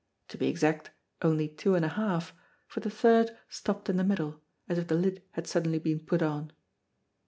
To 0.29 0.37
be 0.39 0.47
exact 0.47 0.89
only 1.21 1.47
two 1.47 1.75
and 1.75 1.85
a 1.85 1.89
half, 1.89 2.33
for 2.65 2.79
the 2.79 2.89
third 2.89 3.37
stopped 3.49 3.87
in 3.87 3.97
the 3.97 4.03
middle, 4.03 4.41
as 4.67 4.79
if 4.79 4.87
the 4.87 4.95
lid 4.95 5.21
had 5.33 5.45
suddenly 5.45 5.77
been 5.77 5.99
put 5.99 6.23
on. 6.23 6.51